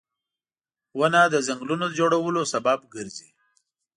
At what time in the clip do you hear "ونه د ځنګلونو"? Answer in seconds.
0.99-1.85